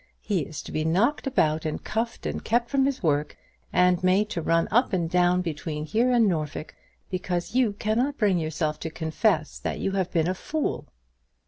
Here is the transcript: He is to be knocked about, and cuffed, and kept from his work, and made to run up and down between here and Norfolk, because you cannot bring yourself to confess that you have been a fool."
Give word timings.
He 0.23 0.39
is 0.39 0.63
to 0.63 0.71
be 0.71 0.83
knocked 0.83 1.27
about, 1.27 1.63
and 1.63 1.83
cuffed, 1.83 2.25
and 2.25 2.43
kept 2.43 2.71
from 2.71 2.87
his 2.87 3.03
work, 3.03 3.37
and 3.71 4.03
made 4.03 4.29
to 4.31 4.41
run 4.41 4.67
up 4.71 4.93
and 4.93 5.07
down 5.07 5.43
between 5.43 5.85
here 5.85 6.09
and 6.11 6.27
Norfolk, 6.27 6.73
because 7.11 7.53
you 7.53 7.73
cannot 7.73 8.17
bring 8.17 8.39
yourself 8.39 8.79
to 8.79 8.89
confess 8.89 9.59
that 9.59 9.77
you 9.77 9.91
have 9.91 10.11
been 10.11 10.27
a 10.27 10.33
fool." 10.33 10.87